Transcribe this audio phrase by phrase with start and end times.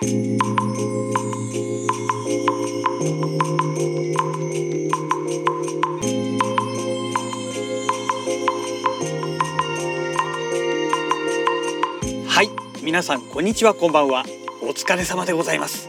[0.00, 0.04] は
[12.42, 12.48] い
[12.84, 13.74] 皆さんこんにちは。
[13.74, 14.24] こんばんは。
[14.62, 15.88] お疲れ様でございます。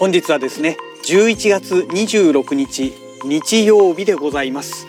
[0.00, 2.92] 本日はですね11月26日
[3.24, 4.88] 日曜日でございます、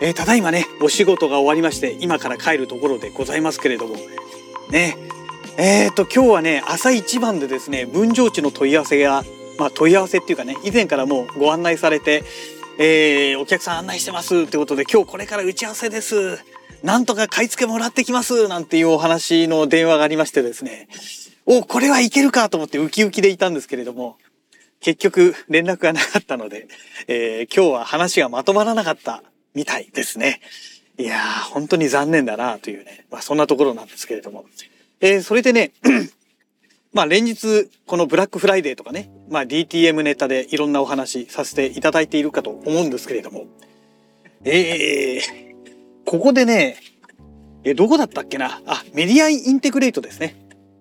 [0.00, 3.96] えーただいまねお仕事が終わりまして今から帰るところでございますけれども
[4.70, 4.96] ね
[5.60, 9.24] えー、と今日はね朝一番でですね分譲地の問い合わせが
[9.58, 12.22] まあ問い合わせっていうかね以前からもうご案内されて、
[12.78, 16.44] えーお客さん案内してますってことで今日これから打ち合わせです
[16.84, 20.86] なんとか買い付けもらってきますなんていうお話の電話がありましてですね
[21.44, 24.16] おこれはいけるかと思ってウキウキでいたんですけれども
[24.78, 26.68] 結局連絡がなかったので、
[27.08, 29.24] えー今日は話がまとまらなかった
[29.56, 30.40] みたいですね。
[30.98, 34.44] いやー、本当に残念だなというね、まあそんなところなんですけれども。
[35.00, 35.72] えーそれでね、
[36.92, 43.46] まあ連日このブラックフライデーとかね、まあ DTM ネタでいろんなお話させていただいているかと思うんですけれども、
[44.44, 45.20] えー、
[46.04, 46.76] ここでね、
[47.64, 48.60] えーどこだったっけな？
[48.66, 50.36] あ、メディアインテグレートですね。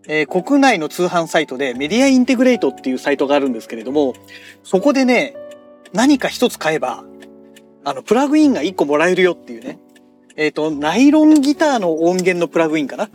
[0.08, 4.16] えー国内の通販サイトでメディアインテグレートっていうサイトがあるんですけれども、
[4.64, 5.36] そこでね、
[5.94, 7.04] 何か一つ買えば、
[7.84, 9.80] あの、プラグインが一個もらえるよっていうね。
[10.36, 13.10] えっ、と、ナイロンギターの音源のプラグインかな？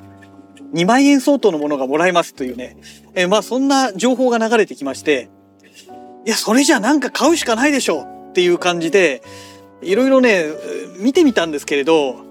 [0.73, 2.77] 2万円相当のものがもらえますというね。
[3.15, 5.31] えまあそんな情報が流れてきまして、
[6.25, 9.23] いや、それじゃなんか買うしかないでしょっていう感じで、
[9.83, 10.47] いろいろね、
[10.99, 12.25] 見てみたんですけれど、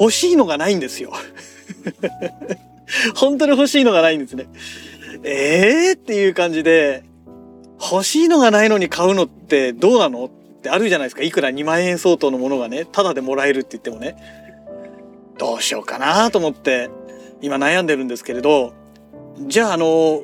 [0.00, 1.12] 欲しいのがないんですよ。
[3.14, 4.46] 本当に欲しいのがないんですね。
[5.24, 7.02] えーっていう感じで、
[7.80, 10.26] 欲しいのがないのに買うのってどうなの？
[10.26, 10.30] っ
[10.62, 11.22] てあるじゃないですか。
[11.22, 14.16] いくら2万円相当のものがね、タダでもらえるって言ってもね。
[15.38, 16.88] どうしようかなと思って、
[17.40, 18.72] 今悩んでるんですけれど、
[19.46, 20.22] じゃああの、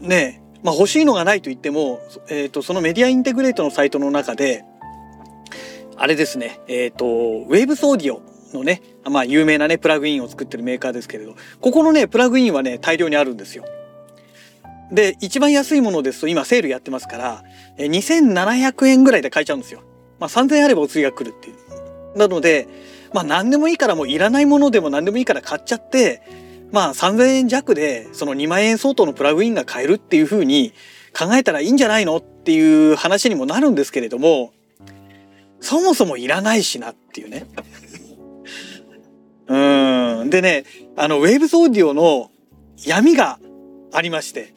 [0.00, 4.64] ね、まあ欲しいのがないと言っても、えっ、と、そのメディアインテグレートのサイトの中で、
[5.96, 8.20] あれですね、えっ、と、ウェーブスオーディオ
[8.56, 13.64] のね、まあ有名なね、プラグインを作ってるメーカーですけれど、ここのね、プラグインはね、大量にあるんですよ。
[14.92, 17.44] で、一番安いものですと今セールやってますから、
[17.78, 19.82] 2700円ぐらいで買えちゃうんですよ。
[20.20, 22.18] まあ3000円あればお釣りが来るっていう。
[22.18, 22.68] なので、
[23.16, 26.20] まあ何でもいいからもういらないものでも何でもいいから買っちゃって、
[26.70, 30.74] まあ3000円弱でその2万円相当のプラグインが買えるっていう風に
[31.18, 34.52] 考えたらいいんじゃないのっていう話にもなるんですけれども、
[35.60, 37.46] そもそもいらないしなっていうね。
[39.48, 40.28] うん。
[40.28, 42.30] でね、あの、ウェーブスオーディオの
[42.84, 43.38] 闇が
[43.94, 44.52] ありまして、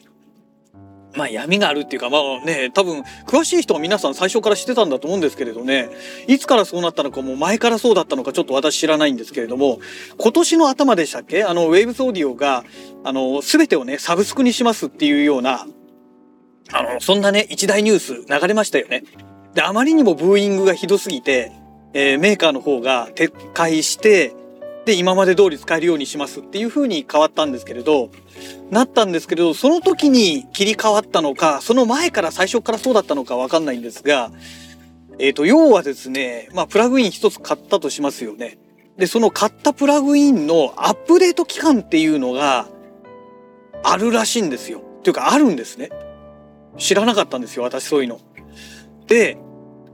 [1.14, 5.88] まあ闇があるっていうかまあね多分詳しい人は皆さん最初から知ってたんだと思うんですけれどね
[6.28, 9.80] いつからそうなったのかもう前からそうだったのかちょっと私知らないんですけれども
[10.18, 11.42] 今年の頭でしたっけ？
[11.44, 12.64] あのウェーブスオーディオが
[13.02, 15.66] あの全てをねサブスクにしますっていうような
[16.72, 19.02] あのそんなね一大ニュース流れましたよね。
[19.54, 21.50] であまりにもブーイングがひどすぎて、
[21.92, 24.32] えーメーカーの方が撤回して
[24.84, 28.10] で今まで通り使えるようにしますっていう風に変わったんですけれど
[28.70, 34.30] なったんですけれどその時に切り替わったのかその前から最初からそうだったのかわかんないんですが
[35.18, 38.58] えっ、と要はですねまあプラグイン一つ買ったとしますよね。
[38.96, 42.68] でその買ったプラグインのアップデート期間っていうのが
[43.82, 44.80] あるらしいんですよ。
[45.00, 45.90] っていうかあるんですね。
[46.78, 48.20] 知らなかったんですよ私そういうの。
[49.06, 49.36] で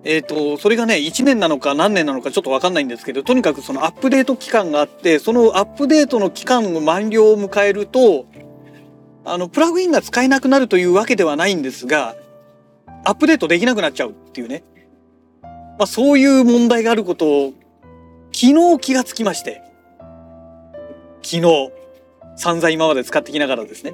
[0.09, 8.27] えっ、と、それがね、1年なのか何年なのかちょっとわかんないんですけど、とにかくそのアップデート期間があって、そのアップデートの期間の満了を迎えると、
[9.25, 12.15] あの、プラグインが使えなくなるというわけではないんですが、
[13.05, 14.63] アップデートできなくなっちゃうっていうね。
[15.43, 15.51] ま
[15.81, 17.55] あ、そういう問題があることを、
[18.33, 19.61] 昨日気がつきまして。
[21.25, 21.73] 昨日、
[22.37, 23.93] 散々今まで使ってきながらですね。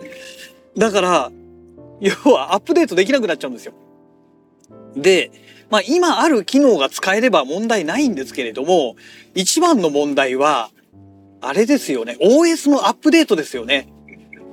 [0.76, 1.32] だから、
[2.00, 3.72] 要はアップデートできなくなっちゃうんですよ。
[4.94, 5.30] で、
[5.72, 8.94] まあ今ある機能が使えれば問題ないんですけれども、
[9.34, 10.68] 一番の問題は、
[11.40, 12.18] あれですよね。
[12.20, 13.88] OS のアップデートですよね。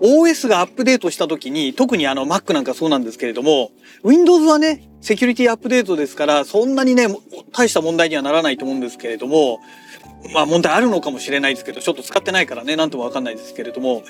[0.02, 3.72] OS がアップデートした時に、特にあの Mac なんかそうなんですけれども、
[4.06, 7.08] Windows はね、セキュリティアップデートですから、そんなにね、
[7.52, 9.60] 大した問題にはならないと思うんですけれども、
[10.34, 14.04] まあ問題あるのかもしれないですけど、ちょっと使ってないからね、なんともわかんないですけれども、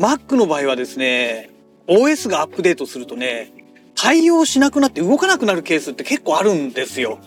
[0.00, 1.50] Mac の場合はですね、
[1.86, 3.52] OS がアップデートするとね、
[4.06, 7.18] 対応しなくなって動かなくなるケースって結構あるんですよ。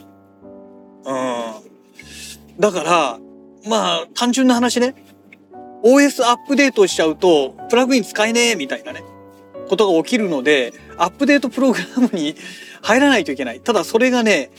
[1.04, 2.58] うん。
[2.58, 3.20] だから、
[3.68, 4.96] まあ、単純な話ね。
[5.84, 9.04] OS アップデートしちゃうと、プラグイン使えねえみたいなね、
[9.68, 12.38] ことが起きるので、アップデートプログラムに
[12.82, 13.60] 入らないといけない。
[13.60, 14.50] ただそれがね、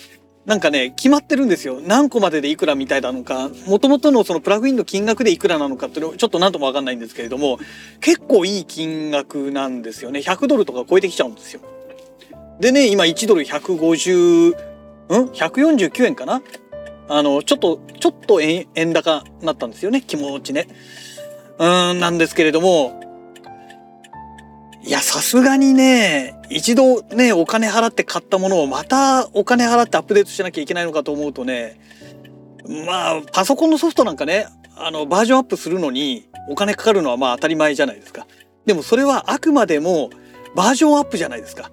[0.45, 1.81] なんかね、決まってるんですよ。
[1.81, 7.59] 何個まででいくらみたいなのか、もともとのそのプラグインの金額でいくらなのかっていうのちょっと何ともわかんないんですけれども、
[8.03, 10.21] 結構いい金額なんですよね。
[10.21, 11.63] 100ドルとか超えてきちゃうんですよ。
[12.61, 14.55] でね、今1ドル150、
[15.09, 16.43] うん ?149 円かな？
[17.09, 20.03] あの、ちょっと、ちょっと円円高になったんですよね。
[20.03, 20.69] 気持ちね。
[21.59, 23.01] うーん、なんですけれども、
[24.83, 31.81] いや、さすがにね、一度ね、お金払って買ったものをまたお金払ってアップデートしなきゃいけないのかと思うとね、
[32.87, 34.47] まあ、パソコンのソフトなんかね、
[34.77, 38.27] あの、バージョンアップするのにお金かかるのはまあ当たり前じゃないですか。
[38.65, 40.11] でもそれはあくまでも
[40.55, 41.71] バージョンアップじゃないですか。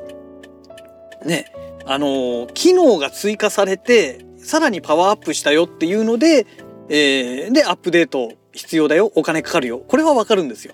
[1.27, 1.51] ね、
[1.85, 6.47] あの、機能が追加されて、さらにパワーアップしたよっていうので、
[6.89, 9.79] えー、で、アップデート必要だよ、お金かかるよ。
[9.79, 10.74] これはわかるんですよ。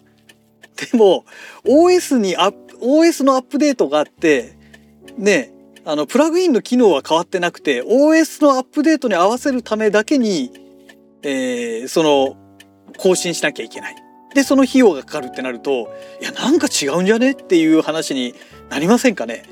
[0.75, 1.25] でも
[1.63, 4.57] OS にアップ OS のアップデートがあって
[5.17, 5.53] ね
[5.85, 10.51] あのプラグインの機能は変わってなくて OS のアップデートに合わせるためだけに、
[11.21, 12.37] えー、その
[12.97, 13.95] 更新しなきゃいけない。
[14.33, 18.33] でその費用がかかるってなるといやなんか違うんじゃねっていう話に
[18.69, 19.43] なりませんかね。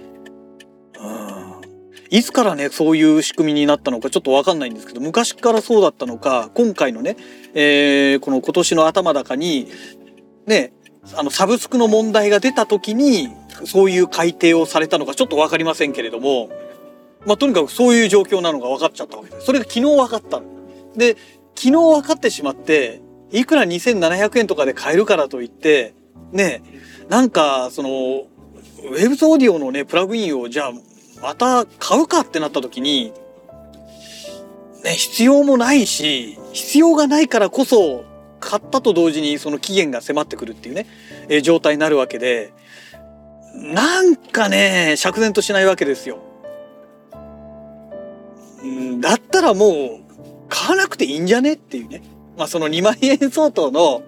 [2.11, 7.15] いつからねそういう仕組みになったのかちょっと分かんないんですけど昔からそうだったのか今回のね、
[7.53, 9.69] えー、この今年の頭高に
[10.45, 10.73] ね
[11.15, 13.29] あのサブスクの問題が出た時に
[13.65, 16.49] そういう改定をされたのかちょっと分かりませんけれども、
[17.25, 19.45] まあ、とにかくそういう状況なのが分かっちゃったわけです。
[19.45, 20.41] それが昨日分かった。
[20.95, 21.15] で
[21.55, 25.93] 昨日分かってしまっていくら2700円とかで買えるからといって
[26.33, 26.61] ね
[27.07, 30.71] なんかそのウェブズオーディオのねプラグインをじゃあ
[31.21, 33.13] また買うかってなった時に
[34.83, 38.05] ね必要もないし必要がないからこそ
[38.39, 40.87] 買ったと同時にその期限が迫ってくるっていうね、
[41.29, 42.51] えー、状態になるわけで
[43.55, 46.19] なんかね釈然としないわけですよ。
[48.65, 49.99] んだったらもう
[50.47, 52.01] 買わなくていいんじゃねっていうね。
[52.37, 54.03] まあその2万円相当の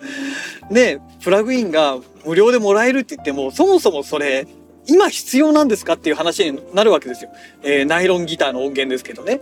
[0.69, 4.47] ねプラグインが無料でもらえるって言ってもそもそもそれ
[4.87, 7.31] 今必要なんですかっていう話になるわけですよ。
[7.63, 9.41] えー、ナイロンギターの音源ですけどね。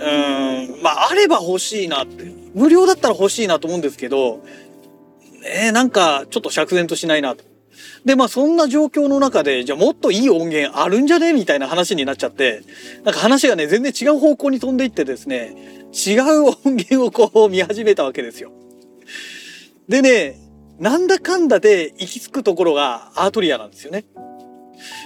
[0.00, 4.42] うんまああれば欲しいなって無料だったら欲しいなと思うんですけど
[5.42, 7.44] ねなんかちょっと釈然としないなと。
[8.04, 12.62] でまあそんな状況の中でじゃあもっといい音源あるんじゃねみたいな話になっちゃって
[13.04, 15.54] なんか話がね全然違う方向に飛んでいってですね
[15.92, 18.52] 違う音源をこう見始めたわけですよ。
[19.88, 20.49] でね
[20.80, 24.06] なんだかんだで行き着くところがアートリアなんですよね。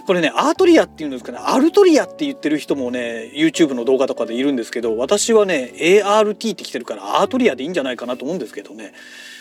[0.07, 1.39] これねアートリアっていうんですかね。
[1.41, 8.93] アルトリアって言ってる人もね YouTube の動画とかでいるんですけど私はね ART って来てるからアートリアでいいんじゃないかなと思うんですけどね。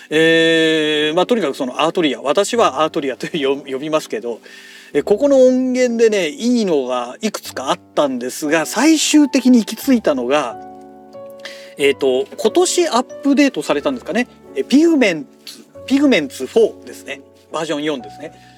[0.09, 2.21] えー、まあとにかくそのアートリア。
[2.21, 4.39] 私はアートリアと呼びますけど
[5.06, 10.59] ここの音源でねいいのがいくつかあったんですが最終的に行き着いたのが
[11.77, 14.27] えっ、ー、と今年アップデートされたんですかね。
[14.68, 15.27] ピグメン
[15.85, 17.21] ピグメンツ4ですね
[17.51, 18.53] バージョン4ですね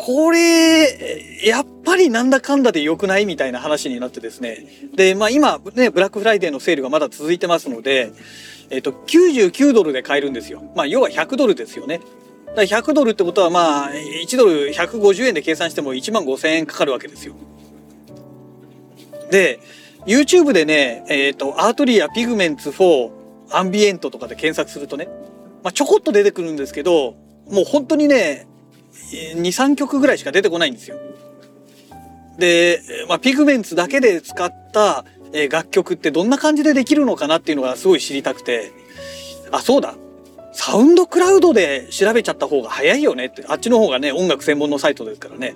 [0.00, 4.64] これ、やっぱりなんだかんだで良くないみたいな話になってですね。
[4.94, 8.12] で、まあ今ね、ブラックフライデーのセールがまだ続いてますので、
[8.70, 10.62] えっと、99ドルで買えるんですよ。
[10.76, 12.00] まあ要は100ドルですよね。
[12.46, 17.34] だから100ドルってことはまあ、1ドル150円で計算しても1万5000円かかるわけですよ。
[19.32, 19.58] で、
[20.06, 23.10] YouTube でね、えっ、と、アートリアピグメンツ4
[23.50, 25.08] アンビエントとかで検索するとね、
[25.62, 27.14] まあちょこっと出てくるんですけど、
[27.50, 28.46] もう本当にね、
[29.36, 30.96] 23曲ぐらいしか出てこないんですよ。
[32.38, 35.04] で、まあ、ピグメンツだけで使った
[35.50, 38.72] 楽曲ってどんな感じでできるのかなっていうのがすごい知りたくて
[39.50, 39.94] あそうだ
[40.52, 45.54] サウンドクラウドで調べちゃった方が早いよねってあっちの方がね音楽専門のサイトですからね。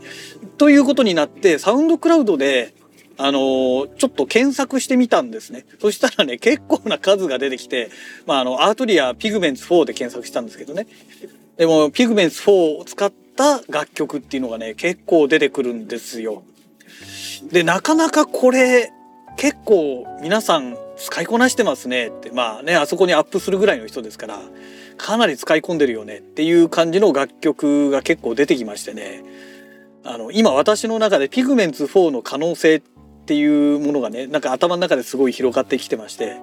[0.58, 2.74] ということになってサウンドクラウドで
[3.18, 5.64] あのー、ちょっと検索してみたんですね。
[5.80, 7.90] そしたらね、結構な数が出てきて、
[8.26, 10.86] まあ、あの、アートリアピグメンツ4で検索したんですけどね。
[11.56, 16.42] でも、ピグメンツ4を使った楽曲っていうのがね結構出てくるんですよ。
[17.50, 18.92] でなかなかこれ
[19.36, 24.38] 結構皆さん使いこなしてますねってまあねあそこにアップするぐらいの人ですから
[24.96, 29.24] かなり使い込んでるよねっていう感じの楽曲が結構出てきましてね
[30.04, 32.82] あの今私の中でピグメンツ4の可能性っ
[33.22, 36.36] っていうものがねなんか頭の中ですごい広がってきてまして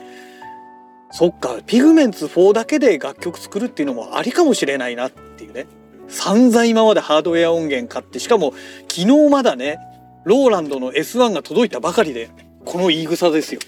[1.11, 5.67] そっかピグメンツ4だけで楽曲作るっていうのもありかもしれないなっていうね。
[6.07, 8.53] 散々今までハードウェア音源買ってしかも
[8.87, 9.77] 昨日まだね
[10.23, 12.29] ローランドの S1 が届いたばかりで
[12.65, 13.61] この言い草ですよ。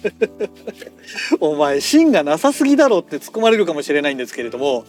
[1.40, 4.84] お前芯がなさすぎだろって突っ込まれるかもしれないんですけれども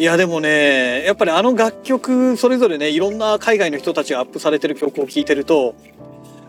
[0.00, 5.74] いやでもねやっぱりあの楽曲それぞれねいろんな海外の人たちがアップされてる曲を聴いてると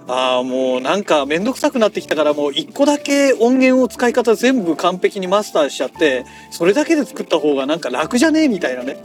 [0.08, 9.04] ああもうなんかめんどくさくなってきたからもう一個だけ音源を使い方全部完璧にマスターしちゃってそれだけで作った方がなんか楽じゃねえみたいなね。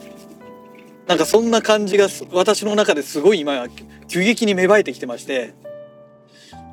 [1.09, 3.67] なんかそんな感じが私の中ですごい今
[4.07, 5.55] 急激に芽生えてきてまして。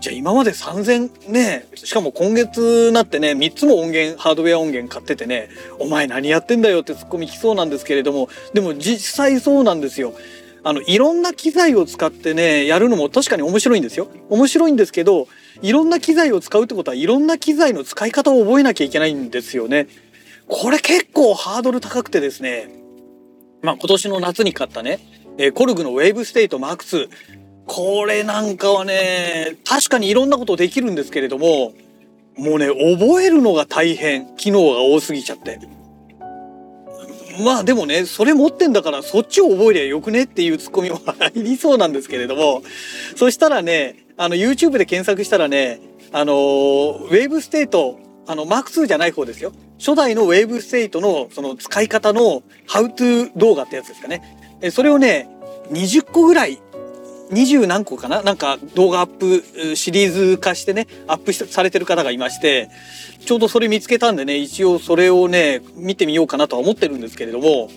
[0.04, 5.48] じゃあ今まで3000ねしかも今月なってね3つも音源ハードウェア音源買っててね
[5.80, 10.14] お前何やってんだよってツッコミ来そうなんですけれどもでも実際そうなんですよ。
[10.66, 14.10] あのいろんな機材を使ってねやるのも確かに面白いんですよ。
[14.30, 15.30] 面白いんですけど
[15.62, 19.88] いろんな機材を使うってことはいろんな機材の使い方を覚えなきゃいけないんですよね。
[20.48, 22.70] これ結構ハードル高くてですね
[23.62, 25.00] まあ今年の夏に買ったね、
[25.38, 27.08] えコルグのウェーブステート M2
[27.66, 31.74] これなんかはね確かにいろんなことできるんですけれども
[32.38, 34.36] もうね覚えるのが大変。
[34.36, 35.60] 機能が多すぎちゃって。
[37.44, 42.62] まあでもねそれ持ってんだからそっちを覚えりゃよくねっていうツッコミも入りそうなんですけれども。
[43.16, 45.80] そしたらねあの YouTube で検索したらね
[46.12, 49.52] あのウェーブステートあのマーク2じゃない方ですよ。
[49.80, 54.22] 初代のウェーブステートのその使い方のハウトゥー動画ってやつですかね。
[54.72, 55.28] それをね
[55.72, 56.62] 20個ぐらい
[57.32, 58.22] 20何個かな？
[58.22, 62.70] なんか動画アップシリーズ化してねアップされてる方がいまして
[63.26, 67.70] ちょうどそれ見つけたんでね一応それをね見てみようかなとは思ってるんですけれども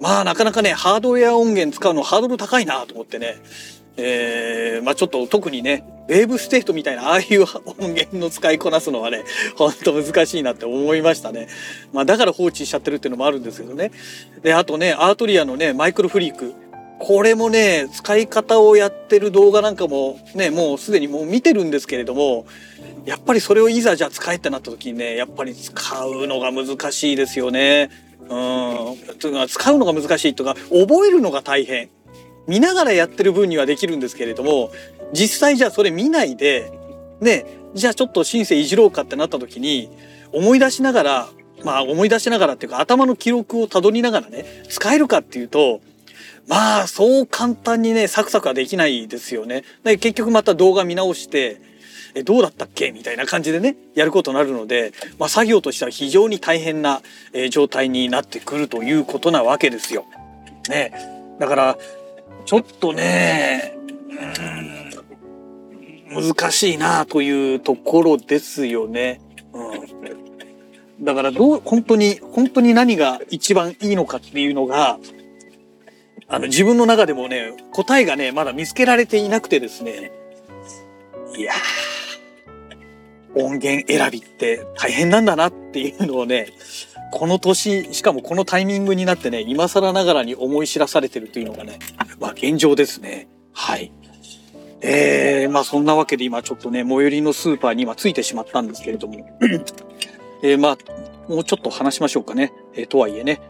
[0.00, 3.36] まあなかなかねハードウェア音源使うのハードル高いなと思ってね
[3.98, 7.42] えー、まあちょっと特にねウェーブステートみたいなああいう
[7.78, 9.22] 音源の使いこなすのはね
[9.54, 11.46] ほんと難しいなって思いましたね。
[11.92, 13.92] まあだから放置しちゃってるっていうのもあるんですけどね。
[14.42, 16.54] であとね Arturia のね MicroFreak
[17.04, 22.46] これもね使い方をやってる動画なんかもねもうすでにもう見てるんですけれども
[23.04, 27.90] やっぱりそれをいざじゃあ使えってなった時にねやっぱり使うのが難しいですよね。
[28.28, 31.90] うん、使うのが難しいとか覚えるのが大変
[32.46, 34.70] 見ながらやってる分にはできるんですけれども
[35.12, 36.72] 実際じゃあそれ見ないで
[37.20, 37.44] ね
[37.74, 39.90] じゃあちょっとシンセいじろうかってなった時に
[40.32, 41.28] 思い出しながら
[41.64, 45.80] まあ思い出しながらっていうか頭の記録をたどりながらね使えるかっていうと
[46.48, 49.64] まあそう簡単にねサクサクはできないですよね。
[49.84, 51.60] で結局また動画見直して
[52.14, 52.90] えどうだったっけ？
[52.90, 57.00] みたいな感じでねやることになるので、まあ、作業としては非常に大変な、
[57.32, 60.04] え状態になってくるということなわけですよ。
[60.68, 60.92] ね、
[61.38, 61.78] だから
[62.44, 63.78] ちょっとね
[66.10, 69.20] 難しいなというところですよね。
[69.54, 74.98] うん、だからどう本当に本当に何が一番いいのかっていうのが
[76.32, 80.10] あの、自分の中でもね、答えがね、まだ見つけられていなくてですね。
[81.36, 86.48] いやー、音源選びって大変なんだなっていうのをね、
[87.12, 91.78] この年、しかもこのタイミングになってね、今更ながらに思い知らされてるというのがね、
[92.18, 93.28] まあ現状ですね。
[93.52, 93.92] はい。
[94.80, 99.38] えー、まあそんなわけで今ちょっとね、最寄りのスーパーに今ついてしまったんですけれども、
[100.42, 100.78] えー、まあ、
[101.28, 102.54] もうちょっと話しましょうかね。
[102.72, 103.42] えー、とはいえね、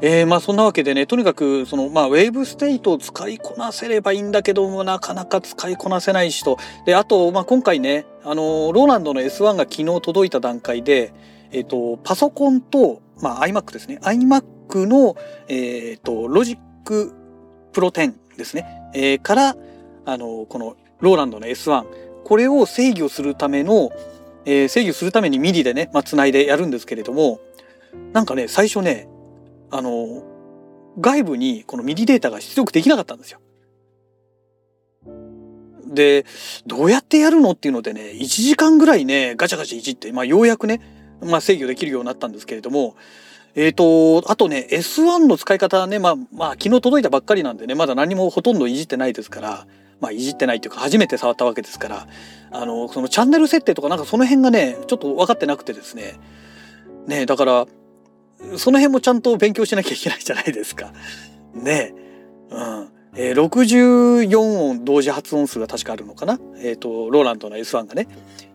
[0.00, 6.58] えー、まあそんなわけでねとにかくそのまあウェーブステイトを使いこなせればいいんだけどもなかなか使いこなせないしと。
[6.86, 11.12] であとまあ今回ねあのローランドの S1 が昨日届いた段階で
[11.52, 13.98] えっ、ー、とパソコンとまあ iMac ですね。
[14.02, 15.16] iMac の
[15.48, 17.12] えっ、ー、と Logic
[17.72, 19.56] Pro 10ですね、えー、から
[20.06, 21.84] あのこのローランドの S1
[22.24, 23.90] これを制御するための、
[24.44, 27.40] えー、制御するために MIDI でね、まあ、繋いでやるんですけれども
[28.12, 29.08] なんかね最初ね
[29.70, 30.22] あの、
[30.98, 33.40] 外部にこの MIDI データが出力できなかったんですよ。
[35.86, 36.24] で、
[36.66, 40.80] どうやってやるのっていうのでね、1時間ぐらいね、ガチャガチャいじって、まあようやくね、
[41.20, 42.96] まあ制御できるようになったんですけれども、
[43.56, 43.74] えっ、ー、
[44.22, 49.66] と、あとね、S1 の使い方はね、まあ、まあ昨日届いたばっかりなんでね、まだ何もほとんどいじってないですから、
[50.00, 52.06] まあいじってないというか初めて触ったわけですから、
[52.52, 56.20] あの、そのチャンネル設定とかなんかその辺がね、ちょっと分かってなくてですね、
[57.08, 57.66] ね、だから、
[58.56, 60.92] その辺もちゃんと勉強しなきゃいけないじゃないですか。
[61.54, 61.94] ね
[62.50, 62.88] えうん。
[63.16, 66.38] えー、64音同時発音数が確かあるのかな？
[66.58, 68.06] えっ、ー、と、ローランドの S1 がね。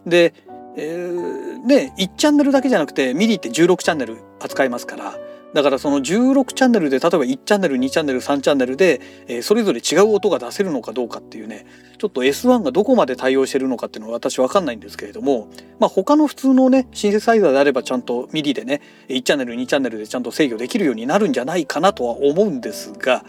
[0.05, 0.33] で、
[0.77, 5.17] えー、ね、1チャンネルだけじゃなくて、 MIDI って16チャンネル扱いますから、
[5.55, 11.65] だからその16チャンネルで例えば1チャンネル2チャンネル3チャンネルで、えー、それぞれ違う音が出せるのかどうかっていうね
[11.97, 15.47] ちょっと S1 がどこまで対応してるのかっていうのは私分かんないんですけれども、
[15.79, 23.23] まあ、他の普通のねシンセサイザーであればちゃんと MIDI でね1チャンネル2チャンネルでちゃんと制御できるようになるんじゃないかなとは思うんですが、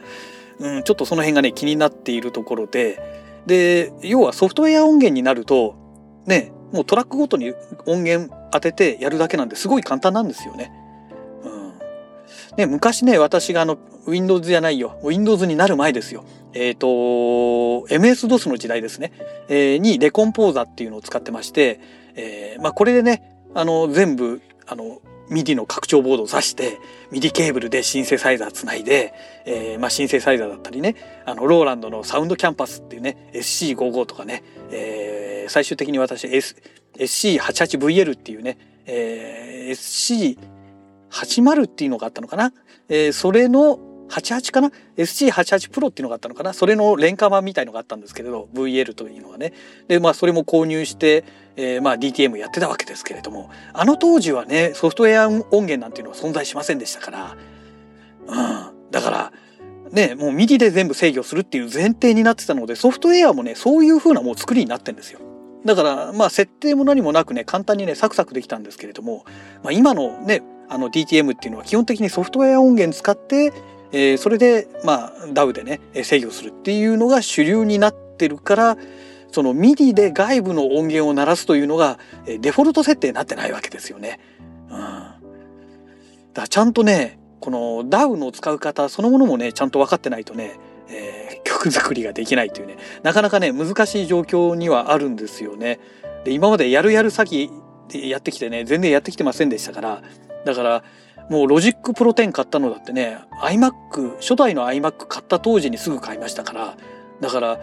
[0.58, 3.00] うん、ちょっとその辺がね気になっているところで
[3.46, 5.76] で要はソフトウェア音源になると
[6.26, 7.54] ねもうトラックごとに
[7.86, 10.72] 音源当ててやるだけなんですごい簡単なんですよね。
[12.56, 14.98] ね、昔ね、私があの、Windows じゃないよ。
[15.02, 16.24] Windows になる前ですよ。
[16.54, 16.86] えっ、ー、と、
[17.88, 19.12] MS-DOS の時代ですね、
[19.48, 21.80] えー、にレコンポーザっていうのを使ってまして、
[22.14, 23.22] えー、まあこれでね、
[23.54, 26.78] あの、全部、あの、MIDI の拡張ボードを挿して
[27.10, 29.12] MIDI ケーブルでシンセサイザーつないで、
[29.44, 30.94] えー、まあシンセサイザーだったりね
[31.24, 36.56] あのローランドのサウンドキャンパスっていうね SC55 とかね、えー、最終的に私、S、
[36.98, 40.46] SC88VL っていうね、えー、
[41.10, 42.52] 80っていうのがあったのかな、
[42.88, 46.52] えー、それの88かな ?SC88 プロっていうのがあったのかな？
[46.52, 49.52] それの廉価版みたいのがあったんですけれど VL というのがね。
[49.88, 51.24] でまあそれも購入して、
[51.56, 57.36] えー、まあ DTM やってたわけですけれどもあの当時はねソフトウェア音源なんていうのは存在しませんでしたから、
[58.28, 59.32] うん、だから
[59.90, 65.18] ねもう MIDI で全部制御するっていう前提になってたのでソフトウェアもねそういう風なもう作りになってんですよ。
[65.64, 69.24] だからまあ設定も何もなくね簡単にねサクサクできたんですけれども、
[69.64, 73.52] まあ、今のねあの DTM っていうのは基本的にソフトウェア音源使って
[73.92, 78.76] えー、それでまあ DAW でね制御するっていうのが主流になってるから
[79.30, 84.20] その MIDI で外部の音源を鳴らすというのがデフォルト設定になってないわけですよね。
[84.70, 85.16] うん、だか
[86.42, 90.58] らちゃんとねこの DAW の使い方そのものもねちゃんと分かってないとね、
[90.88, 95.78] えー、曲作りができないというねなかなかね難しい状況にはあるんですよね。
[96.24, 97.50] で今までやるやる先
[97.88, 100.02] でやってきてね全然やってきてませんでしたから
[100.46, 100.84] だから
[101.28, 106.76] もう Logic Pro 10買ったのだってね iMac 初代の iMac 買った当時にすぐ買いましたから
[107.20, 107.60] だから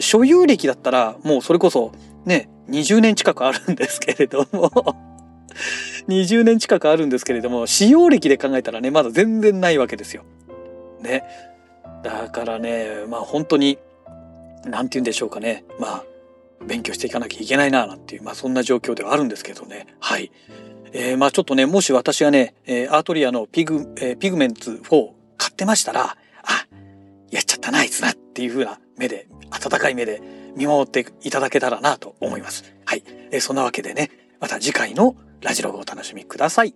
[0.00, 1.92] 所有歴だったらもうそれこそ
[2.24, 4.70] ね20年近くあるんですけれども
[6.08, 10.24] 20年近くあるんですけれども使用歴で考えたらねまだ全然ないわけですよ。
[11.00, 11.24] ね。
[12.02, 13.78] だからねまあ本当に
[14.64, 16.04] 何て言うんでしょうかねまあ
[16.66, 20.30] 勉強していかなきゃいけないななんていうまあそんな状況ではあるんですけどねはい。
[20.96, 26.66] えー、まあちょっとね、もし私がね、えー、アートリアのピグ、えー、ピグメンツ4買ってましたら、あ、
[27.32, 30.22] やっちゃったな、あいつなっていう風な目で、温かい目で
[30.56, 32.72] 見守っていただけたらなと思います。
[32.84, 33.02] はい。
[33.32, 36.74] えー、そんなわけでね、また次回のラジログをお楽しみください。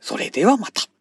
[0.00, 0.97] それではまた。